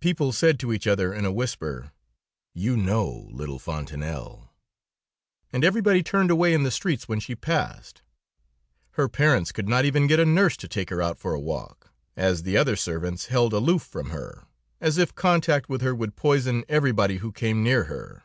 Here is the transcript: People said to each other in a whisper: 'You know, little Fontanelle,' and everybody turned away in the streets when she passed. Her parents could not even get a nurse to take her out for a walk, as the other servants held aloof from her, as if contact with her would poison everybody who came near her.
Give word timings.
People 0.00 0.32
said 0.32 0.60
to 0.60 0.70
each 0.70 0.86
other 0.86 1.14
in 1.14 1.24
a 1.24 1.32
whisper: 1.32 1.92
'You 2.52 2.76
know, 2.76 3.26
little 3.30 3.58
Fontanelle,' 3.58 4.52
and 5.50 5.64
everybody 5.64 6.02
turned 6.02 6.30
away 6.30 6.52
in 6.52 6.62
the 6.62 6.70
streets 6.70 7.08
when 7.08 7.20
she 7.20 7.34
passed. 7.34 8.02
Her 9.00 9.08
parents 9.08 9.50
could 9.50 9.70
not 9.70 9.86
even 9.86 10.06
get 10.06 10.20
a 10.20 10.26
nurse 10.26 10.58
to 10.58 10.68
take 10.68 10.90
her 10.90 11.00
out 11.00 11.18
for 11.18 11.32
a 11.32 11.40
walk, 11.40 11.90
as 12.18 12.42
the 12.42 12.54
other 12.54 12.76
servants 12.76 13.28
held 13.28 13.54
aloof 13.54 13.80
from 13.80 14.10
her, 14.10 14.44
as 14.78 14.98
if 14.98 15.14
contact 15.14 15.70
with 15.70 15.80
her 15.80 15.94
would 15.94 16.16
poison 16.16 16.66
everybody 16.68 17.16
who 17.24 17.32
came 17.32 17.62
near 17.62 17.84
her. 17.84 18.24